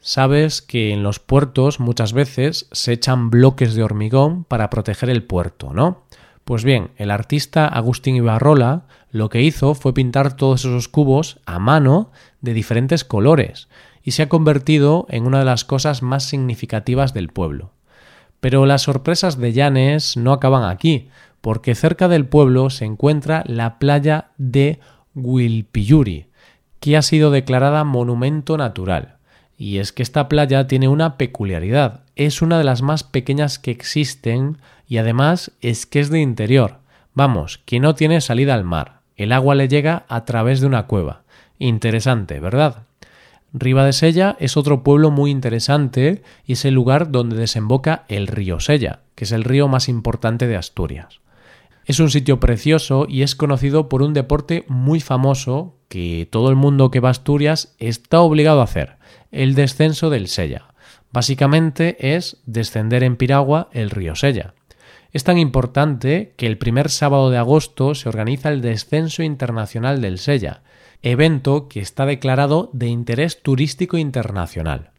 Sabes 0.00 0.62
que 0.62 0.92
en 0.92 1.02
los 1.02 1.18
puertos 1.18 1.80
muchas 1.80 2.12
veces 2.12 2.68
se 2.72 2.92
echan 2.92 3.30
bloques 3.30 3.74
de 3.74 3.82
hormigón 3.82 4.44
para 4.44 4.70
proteger 4.70 5.10
el 5.10 5.24
puerto, 5.24 5.72
¿no? 5.72 6.04
Pues 6.44 6.64
bien, 6.64 6.92
el 6.96 7.10
artista 7.10 7.66
Agustín 7.66 8.16
Ibarrola 8.16 8.86
lo 9.10 9.28
que 9.28 9.42
hizo 9.42 9.74
fue 9.74 9.92
pintar 9.92 10.34
todos 10.34 10.64
esos 10.64 10.88
cubos 10.88 11.40
a 11.44 11.58
mano 11.58 12.10
de 12.40 12.54
diferentes 12.54 13.04
colores 13.04 13.68
y 14.02 14.12
se 14.12 14.22
ha 14.22 14.28
convertido 14.30 15.06
en 15.10 15.26
una 15.26 15.40
de 15.40 15.44
las 15.44 15.66
cosas 15.66 16.02
más 16.02 16.24
significativas 16.24 17.12
del 17.12 17.28
pueblo. 17.28 17.72
Pero 18.40 18.64
las 18.64 18.82
sorpresas 18.82 19.36
de 19.36 19.52
Llanes 19.52 20.16
no 20.16 20.32
acaban 20.32 20.64
aquí, 20.64 21.10
porque 21.42 21.74
cerca 21.74 22.08
del 22.08 22.24
pueblo 22.24 22.70
se 22.70 22.86
encuentra 22.86 23.44
la 23.46 23.78
playa 23.78 24.30
de 24.38 24.80
Huilpiyuri, 25.14 26.28
que 26.80 26.96
ha 26.96 27.02
sido 27.02 27.30
declarada 27.30 27.84
monumento 27.84 28.56
natural. 28.56 29.17
Y 29.58 29.78
es 29.78 29.92
que 29.92 30.04
esta 30.04 30.28
playa 30.28 30.68
tiene 30.68 30.86
una 30.88 31.18
peculiaridad, 31.18 32.04
es 32.14 32.42
una 32.42 32.58
de 32.58 32.64
las 32.64 32.80
más 32.80 33.02
pequeñas 33.02 33.58
que 33.58 33.72
existen 33.72 34.58
y 34.86 34.98
además 34.98 35.50
es 35.60 35.84
que 35.84 35.98
es 35.98 36.10
de 36.10 36.20
interior. 36.20 36.78
Vamos, 37.12 37.58
que 37.66 37.80
no 37.80 37.96
tiene 37.96 38.20
salida 38.20 38.54
al 38.54 38.62
mar. 38.62 39.00
El 39.16 39.32
agua 39.32 39.56
le 39.56 39.66
llega 39.66 40.06
a 40.08 40.24
través 40.24 40.60
de 40.60 40.68
una 40.68 40.86
cueva. 40.86 41.22
Interesante, 41.58 42.38
¿verdad? 42.38 42.84
Riva 43.52 43.84
de 43.84 43.92
Sella 43.92 44.36
es 44.38 44.56
otro 44.56 44.84
pueblo 44.84 45.10
muy 45.10 45.32
interesante 45.32 46.22
y 46.46 46.52
es 46.52 46.64
el 46.64 46.74
lugar 46.74 47.10
donde 47.10 47.36
desemboca 47.36 48.04
el 48.06 48.28
río 48.28 48.60
Sella, 48.60 49.00
que 49.16 49.24
es 49.24 49.32
el 49.32 49.42
río 49.42 49.66
más 49.66 49.88
importante 49.88 50.46
de 50.46 50.56
Asturias. 50.56 51.20
Es 51.88 52.00
un 52.00 52.10
sitio 52.10 52.38
precioso 52.38 53.06
y 53.08 53.22
es 53.22 53.34
conocido 53.34 53.88
por 53.88 54.02
un 54.02 54.12
deporte 54.12 54.66
muy 54.68 55.00
famoso 55.00 55.78
que 55.88 56.28
todo 56.30 56.50
el 56.50 56.54
mundo 56.54 56.90
que 56.90 57.00
va 57.00 57.08
a 57.08 57.12
Asturias 57.12 57.74
está 57.78 58.20
obligado 58.20 58.60
a 58.60 58.64
hacer, 58.64 58.98
el 59.32 59.54
descenso 59.54 60.10
del 60.10 60.28
Sella. 60.28 60.74
Básicamente 61.12 62.14
es 62.14 62.42
descender 62.44 63.02
en 63.04 63.16
piragua 63.16 63.70
el 63.72 63.88
río 63.88 64.14
Sella. 64.16 64.52
Es 65.14 65.24
tan 65.24 65.38
importante 65.38 66.34
que 66.36 66.46
el 66.46 66.58
primer 66.58 66.90
sábado 66.90 67.30
de 67.30 67.38
agosto 67.38 67.94
se 67.94 68.10
organiza 68.10 68.50
el 68.50 68.60
Descenso 68.60 69.22
Internacional 69.22 70.02
del 70.02 70.18
Sella, 70.18 70.60
evento 71.00 71.68
que 71.68 71.80
está 71.80 72.04
declarado 72.04 72.68
de 72.74 72.88
interés 72.88 73.42
turístico 73.42 73.96
internacional. 73.96 74.90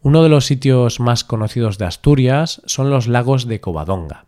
Uno 0.00 0.22
de 0.22 0.30
los 0.30 0.46
sitios 0.46 1.00
más 1.00 1.22
conocidos 1.22 1.76
de 1.76 1.84
Asturias 1.84 2.62
son 2.64 2.88
los 2.88 3.08
lagos 3.08 3.46
de 3.46 3.60
Covadonga, 3.60 4.24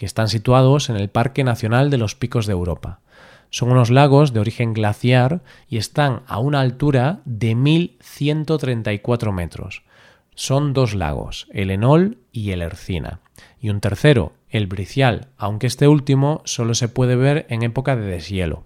que 0.00 0.06
están 0.06 0.28
situados 0.28 0.88
en 0.88 0.96
el 0.96 1.10
Parque 1.10 1.44
Nacional 1.44 1.90
de 1.90 1.98
los 1.98 2.14
Picos 2.14 2.46
de 2.46 2.54
Europa. 2.54 3.00
Son 3.50 3.70
unos 3.70 3.90
lagos 3.90 4.32
de 4.32 4.40
origen 4.40 4.72
glaciar 4.72 5.42
y 5.68 5.76
están 5.76 6.22
a 6.26 6.38
una 6.38 6.62
altura 6.62 7.20
de 7.26 7.54
1.134 7.54 9.30
metros. 9.30 9.82
Son 10.34 10.72
dos 10.72 10.94
lagos, 10.94 11.48
el 11.52 11.70
Enol 11.70 12.16
y 12.32 12.52
el 12.52 12.62
Ercina, 12.62 13.20
y 13.60 13.68
un 13.68 13.80
tercero, 13.80 14.32
el 14.48 14.68
Bricial, 14.68 15.28
aunque 15.36 15.66
este 15.66 15.86
último 15.86 16.40
solo 16.46 16.72
se 16.72 16.88
puede 16.88 17.14
ver 17.14 17.44
en 17.50 17.62
época 17.62 17.94
de 17.94 18.06
deshielo. 18.06 18.64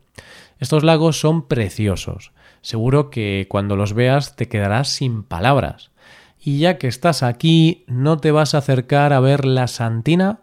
Estos 0.61 0.85
lagos 0.85 1.19
son 1.19 1.49
preciosos. 1.49 2.31
Seguro 2.63 3.11
que 3.11 3.49
cuando 3.51 3.75
los 3.75 3.93
veas 3.93 4.37
te 4.37 4.47
quedarás 4.47 4.89
sin 4.89 5.25
palabras. 5.25 5.91
Y 6.39 6.61
ya 6.61 6.79
que 6.79 6.87
estás 6.87 7.25
aquí, 7.25 7.83
¿no 7.89 8.19
te 8.19 8.31
vas 8.31 8.55
a 8.55 8.59
acercar 8.59 9.13
a 9.13 9.19
ver 9.19 9.45
la 9.45 9.67
Santina? 9.67 10.39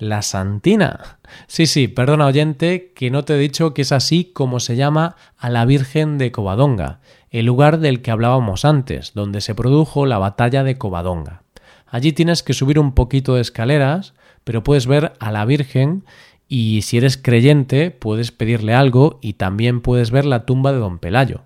La 0.00 0.22
Santina. 0.22 1.18
Sí, 1.46 1.66
sí, 1.66 1.86
perdona 1.86 2.24
oyente, 2.24 2.92
que 2.94 3.10
no 3.10 3.22
te 3.24 3.34
he 3.34 3.38
dicho 3.38 3.74
que 3.74 3.82
es 3.82 3.92
así 3.92 4.24
como 4.24 4.58
se 4.58 4.74
llama 4.74 5.14
a 5.36 5.50
la 5.50 5.66
Virgen 5.66 6.16
de 6.16 6.32
Covadonga, 6.32 7.00
el 7.28 7.44
lugar 7.44 7.80
del 7.80 8.00
que 8.00 8.10
hablábamos 8.10 8.64
antes, 8.64 9.12
donde 9.12 9.42
se 9.42 9.54
produjo 9.54 10.06
la 10.06 10.16
batalla 10.16 10.64
de 10.64 10.78
Covadonga. 10.78 11.42
Allí 11.86 12.12
tienes 12.12 12.42
que 12.42 12.54
subir 12.54 12.78
un 12.78 12.92
poquito 12.92 13.34
de 13.34 13.42
escaleras, 13.42 14.14
pero 14.42 14.64
puedes 14.64 14.86
ver 14.86 15.12
a 15.20 15.30
la 15.30 15.44
Virgen 15.44 16.04
y 16.48 16.80
si 16.80 16.96
eres 16.96 17.18
creyente 17.18 17.90
puedes 17.90 18.32
pedirle 18.32 18.72
algo 18.72 19.18
y 19.20 19.34
también 19.34 19.82
puedes 19.82 20.10
ver 20.10 20.24
la 20.24 20.46
tumba 20.46 20.72
de 20.72 20.78
don 20.78 20.98
Pelayo. 20.98 21.42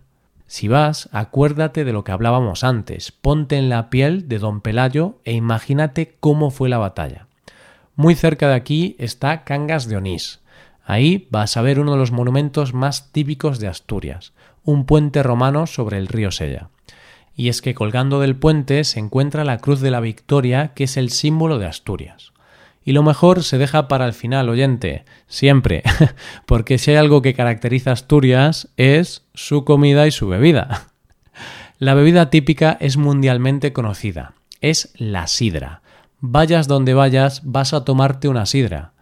Si 0.46 0.68
vas, 0.68 1.08
acuérdate 1.10 1.84
de 1.84 1.92
lo 1.92 2.04
que 2.04 2.12
hablábamos 2.12 2.62
antes, 2.62 3.10
ponte 3.10 3.56
en 3.56 3.68
la 3.68 3.90
piel 3.90 4.28
de 4.28 4.38
don 4.38 4.60
Pelayo 4.60 5.18
e 5.24 5.32
imagínate 5.32 6.14
cómo 6.20 6.52
fue 6.52 6.68
la 6.68 6.78
batalla. 6.78 7.26
Muy 7.96 8.16
cerca 8.16 8.48
de 8.48 8.54
aquí 8.54 8.96
está 8.98 9.44
Cangas 9.44 9.88
de 9.88 9.96
Onís. 9.96 10.40
Ahí 10.84 11.28
vas 11.30 11.56
a 11.56 11.62
ver 11.62 11.78
uno 11.78 11.92
de 11.92 11.98
los 11.98 12.10
monumentos 12.10 12.74
más 12.74 13.12
típicos 13.12 13.60
de 13.60 13.68
Asturias, 13.68 14.32
un 14.64 14.84
puente 14.84 15.22
romano 15.22 15.66
sobre 15.68 15.98
el 15.98 16.08
río 16.08 16.32
Sella. 16.32 16.70
Y 17.36 17.48
es 17.48 17.62
que 17.62 17.74
colgando 17.74 18.20
del 18.20 18.36
puente 18.36 18.82
se 18.82 18.98
encuentra 18.98 19.44
la 19.44 19.58
Cruz 19.58 19.80
de 19.80 19.92
la 19.92 20.00
Victoria, 20.00 20.72
que 20.74 20.84
es 20.84 20.96
el 20.96 21.10
símbolo 21.10 21.58
de 21.58 21.66
Asturias. 21.66 22.32
Y 22.84 22.92
lo 22.92 23.02
mejor 23.02 23.44
se 23.44 23.58
deja 23.58 23.86
para 23.86 24.06
el 24.06 24.12
final, 24.12 24.48
oyente, 24.48 25.04
siempre, 25.28 25.84
porque 26.46 26.78
si 26.78 26.90
hay 26.90 26.96
algo 26.96 27.22
que 27.22 27.34
caracteriza 27.34 27.90
a 27.90 27.94
Asturias 27.94 28.68
es 28.76 29.22
su 29.34 29.64
comida 29.64 30.06
y 30.06 30.10
su 30.10 30.26
bebida. 30.26 30.88
La 31.78 31.94
bebida 31.94 32.28
típica 32.28 32.76
es 32.80 32.96
mundialmente 32.96 33.72
conocida, 33.72 34.34
es 34.60 34.92
la 34.96 35.26
sidra, 35.26 35.82
Vayas 36.26 36.68
donde 36.68 36.94
vayas, 36.94 37.42
vas 37.44 37.74
a 37.74 37.84
tomarte 37.84 38.28
una 38.28 38.46
sidra. 38.46 38.92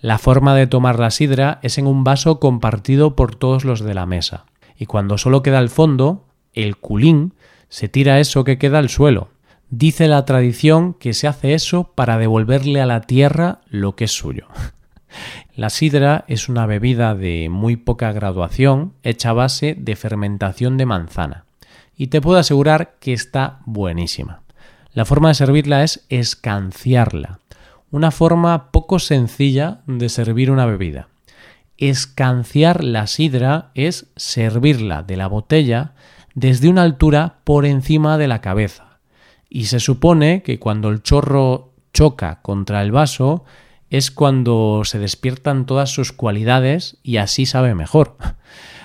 La 0.00 0.16
forma 0.16 0.54
de 0.54 0.66
tomar 0.66 0.98
la 0.98 1.10
sidra 1.10 1.58
es 1.62 1.76
en 1.76 1.86
un 1.86 2.04
vaso 2.04 2.40
compartido 2.40 3.16
por 3.16 3.34
todos 3.34 3.66
los 3.66 3.80
de 3.80 3.92
la 3.92 4.06
mesa. 4.06 4.46
Y 4.78 4.86
cuando 4.86 5.18
solo 5.18 5.42
queda 5.42 5.58
el 5.58 5.68
fondo, 5.68 6.24
el 6.54 6.78
culín, 6.78 7.34
se 7.68 7.90
tira 7.90 8.18
eso 8.18 8.44
que 8.44 8.56
queda 8.56 8.78
al 8.78 8.88
suelo. 8.88 9.28
Dice 9.68 10.08
la 10.08 10.24
tradición 10.24 10.94
que 10.94 11.12
se 11.12 11.28
hace 11.28 11.52
eso 11.52 11.92
para 11.94 12.16
devolverle 12.16 12.80
a 12.80 12.86
la 12.86 13.02
tierra 13.02 13.60
lo 13.68 13.94
que 13.94 14.04
es 14.04 14.12
suyo. 14.12 14.48
La 15.54 15.68
sidra 15.68 16.24
es 16.28 16.48
una 16.48 16.64
bebida 16.64 17.14
de 17.14 17.48
muy 17.50 17.76
poca 17.76 18.10
graduación 18.12 18.94
hecha 19.02 19.30
a 19.30 19.34
base 19.34 19.76
de 19.78 19.96
fermentación 19.96 20.78
de 20.78 20.86
manzana. 20.86 21.44
Y 21.94 22.06
te 22.06 22.22
puedo 22.22 22.38
asegurar 22.38 22.94
que 23.00 23.12
está 23.12 23.58
buenísima. 23.66 24.40
La 24.92 25.04
forma 25.04 25.28
de 25.28 25.34
servirla 25.34 25.84
es 25.84 26.04
escanciarla, 26.08 27.38
una 27.92 28.10
forma 28.10 28.72
poco 28.72 28.98
sencilla 28.98 29.82
de 29.86 30.08
servir 30.08 30.50
una 30.50 30.66
bebida. 30.66 31.08
Escanciar 31.78 32.82
la 32.82 33.06
sidra 33.06 33.70
es 33.74 34.10
servirla 34.16 35.02
de 35.02 35.16
la 35.16 35.28
botella 35.28 35.94
desde 36.34 36.68
una 36.68 36.82
altura 36.82 37.38
por 37.44 37.66
encima 37.66 38.18
de 38.18 38.28
la 38.28 38.40
cabeza. 38.40 38.98
Y 39.48 39.66
se 39.66 39.78
supone 39.78 40.42
que 40.42 40.58
cuando 40.58 40.88
el 40.88 41.02
chorro 41.02 41.72
choca 41.92 42.40
contra 42.42 42.82
el 42.82 42.90
vaso 42.90 43.44
es 43.90 44.10
cuando 44.10 44.82
se 44.84 44.98
despiertan 44.98 45.66
todas 45.66 45.90
sus 45.90 46.12
cualidades 46.12 46.98
y 47.02 47.16
así 47.16 47.46
sabe 47.46 47.74
mejor. 47.74 48.16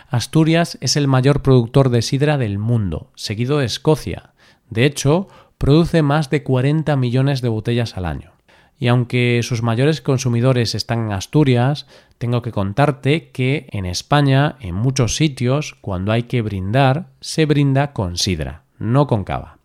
Asturias 0.09 0.77
es 0.81 0.95
el 0.95 1.07
mayor 1.07 1.41
productor 1.41 1.89
de 1.89 2.01
sidra 2.01 2.37
del 2.37 2.59
mundo, 2.59 3.11
seguido 3.15 3.57
de 3.57 3.65
Escocia. 3.65 4.33
De 4.69 4.85
hecho, 4.85 5.27
produce 5.57 6.01
más 6.01 6.29
de 6.29 6.43
40 6.43 6.95
millones 6.95 7.41
de 7.41 7.49
botellas 7.49 7.97
al 7.97 8.05
año. 8.05 8.31
Y 8.77 8.87
aunque 8.87 9.39
sus 9.43 9.63
mayores 9.63 10.01
consumidores 10.01 10.75
están 10.75 11.05
en 11.05 11.13
Asturias, 11.13 11.87
tengo 12.17 12.41
que 12.41 12.51
contarte 12.51 13.29
que 13.29 13.67
en 13.71 13.85
España, 13.85 14.57
en 14.59 14.75
muchos 14.75 15.15
sitios, 15.15 15.75
cuando 15.79 16.11
hay 16.11 16.23
que 16.23 16.41
brindar, 16.41 17.07
se 17.21 17.45
brinda 17.45 17.93
con 17.93 18.17
sidra, 18.17 18.63
no 18.77 19.07
con 19.07 19.23
cava. 19.23 19.59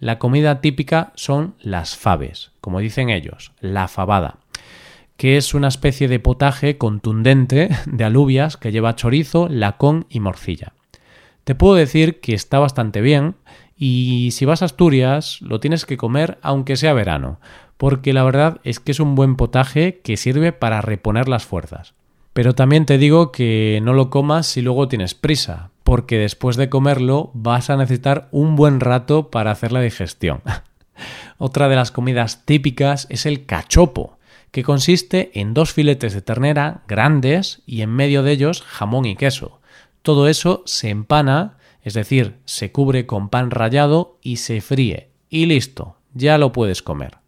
La 0.00 0.18
comida 0.18 0.60
típica 0.60 1.12
son 1.14 1.54
las 1.60 1.96
faves, 1.96 2.50
como 2.60 2.80
dicen 2.80 3.08
ellos, 3.08 3.52
la 3.60 3.88
fabada, 3.88 4.38
que 5.16 5.36
es 5.36 5.54
una 5.54 5.68
especie 5.68 6.08
de 6.08 6.20
potaje 6.20 6.76
contundente 6.76 7.70
de 7.86 8.04
alubias 8.04 8.56
que 8.56 8.72
lleva 8.72 8.96
chorizo, 8.96 9.48
lacón 9.48 10.06
y 10.10 10.20
morcilla. 10.20 10.72
Te 11.44 11.54
puedo 11.54 11.76
decir 11.76 12.20
que 12.20 12.34
está 12.34 12.58
bastante 12.58 13.00
bien 13.00 13.36
y 13.76 14.30
si 14.32 14.44
vas 14.44 14.62
a 14.62 14.64
Asturias 14.64 15.38
lo 15.42 15.60
tienes 15.60 15.84
que 15.84 15.96
comer 15.96 16.38
aunque 16.42 16.76
sea 16.76 16.94
verano, 16.94 17.38
porque 17.76 18.12
la 18.12 18.24
verdad 18.24 18.60
es 18.64 18.80
que 18.80 18.92
es 18.92 19.00
un 19.00 19.14
buen 19.14 19.36
potaje 19.36 20.00
que 20.00 20.16
sirve 20.16 20.52
para 20.52 20.80
reponer 20.80 21.28
las 21.28 21.44
fuerzas. 21.44 21.94
Pero 22.32 22.54
también 22.54 22.86
te 22.86 22.98
digo 22.98 23.32
que 23.32 23.80
no 23.82 23.92
lo 23.92 24.10
comas 24.10 24.46
si 24.46 24.60
luego 24.62 24.88
tienes 24.88 25.14
prisa, 25.14 25.70
porque 25.84 26.18
después 26.18 26.56
de 26.56 26.68
comerlo 26.68 27.30
vas 27.32 27.70
a 27.70 27.76
necesitar 27.76 28.28
un 28.30 28.56
buen 28.56 28.80
rato 28.80 29.30
para 29.30 29.50
hacer 29.50 29.72
la 29.72 29.80
digestión. 29.80 30.42
Otra 31.38 31.68
de 31.68 31.76
las 31.76 31.92
comidas 31.92 32.44
típicas 32.44 33.06
es 33.10 33.26
el 33.26 33.46
cachopo, 33.46 34.18
que 34.50 34.62
consiste 34.62 35.38
en 35.38 35.54
dos 35.54 35.72
filetes 35.72 36.14
de 36.14 36.22
ternera 36.22 36.82
grandes 36.88 37.62
y 37.66 37.82
en 37.82 37.90
medio 37.90 38.22
de 38.22 38.32
ellos 38.32 38.62
jamón 38.62 39.04
y 39.04 39.16
queso. 39.16 39.60
Todo 40.02 40.28
eso 40.28 40.62
se 40.66 40.88
empana, 40.88 41.55
es 41.86 41.94
decir, 41.94 42.40
se 42.46 42.72
cubre 42.72 43.06
con 43.06 43.28
pan 43.28 43.52
rallado 43.52 44.18
y 44.20 44.38
se 44.38 44.60
fríe. 44.60 45.10
Y 45.30 45.46
listo, 45.46 45.98
ya 46.14 46.36
lo 46.36 46.50
puedes 46.50 46.82
comer. 46.82 47.18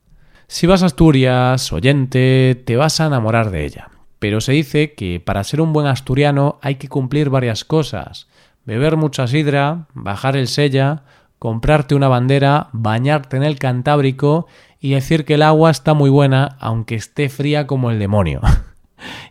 Si 0.49 0.67
vas 0.67 0.83
a 0.83 0.87
Asturias, 0.87 1.73
oyente, 1.73 2.61
te 2.65 2.77
vas 2.77 3.00
a 3.00 3.07
enamorar 3.07 3.53
de 3.53 3.65
ella. 3.65 3.91
Pero 4.19 4.41
se 4.41 4.50
dice 4.50 4.95
que 4.95 5.21
para 5.21 5.45
ser 5.45 5.61
un 5.61 5.73
buen 5.73 5.87
asturiano 5.87 6.59
hay 6.61 6.75
que 6.75 6.88
cumplir 6.88 7.31
varias 7.31 7.65
cosas. 7.65 8.27
Beber 8.65 8.97
mucha 8.97 9.29
sidra, 9.29 9.87
bajar 9.95 10.37
el 10.37 10.49
sella, 10.49 11.05
comprarte 11.38 11.95
una 11.95 12.09
bandera, 12.09 12.69
bañarte 12.73 13.37
en 13.37 13.45
el 13.45 13.61
Cantábrico 13.61 14.49
y 14.81 14.91
decir 14.91 15.25
que 15.25 15.35
el 15.35 15.43
agua 15.43 15.71
está 15.71 15.95
muy 15.95 16.11
buena 16.11 16.57
aunque 16.59 16.97
esté 16.97 17.29
fría 17.29 17.69
como 17.69 17.93
el 17.93 18.00
demonio. 18.00 18.41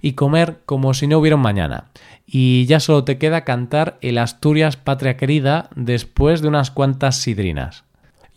y 0.02 0.14
comer 0.14 0.60
como 0.66 0.94
si 0.94 1.08
no 1.08 1.20
hubiera 1.20 1.38
mañana. 1.38 1.86
Y 2.26 2.66
ya 2.66 2.80
solo 2.80 3.04
te 3.04 3.18
queda 3.18 3.44
cantar 3.44 3.98
el 4.02 4.18
Asturias 4.18 4.78
Patria 4.78 5.18
Querida 5.18 5.70
después 5.76 6.42
de 6.42 6.50
unas 6.50 6.72
cuantas 6.72 7.18
sidrinas. 7.18 7.86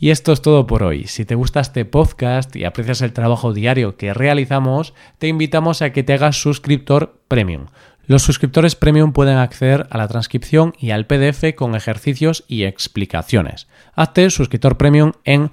Y 0.03 0.09
esto 0.09 0.33
es 0.33 0.41
todo 0.41 0.67
por 0.67 0.83
hoy. 0.83 1.07
Si 1.09 1.27
te 1.27 1.35
gusta 1.35 1.61
este 1.61 1.85
podcast 1.85 2.57
y 2.57 2.65
aprecias 2.65 3.03
el 3.03 3.13
trabajo 3.13 3.53
diario 3.53 3.97
que 3.97 4.15
realizamos, 4.15 4.95
te 5.19 5.29
invitamos 5.29 5.83
a 5.83 5.91
que 5.93 6.03
te 6.03 6.15
hagas 6.15 6.41
suscriptor 6.41 7.21
premium. 7.29 7.67
Los 8.07 8.23
suscriptores 8.23 8.77
premium 8.77 9.13
pueden 9.13 9.37
acceder 9.37 9.87
a 9.91 9.99
la 9.99 10.09
transcripción 10.09 10.73
y 10.79 10.91
al 10.91 11.07
PDF 11.07 11.55
con 11.55 11.75
ejercicios 11.75 12.45
y 12.49 12.65
explicaciones. 12.65 13.69
Hazte 13.95 14.31
suscriptor 14.31 14.79
premium 14.79 15.13
en 15.25 15.53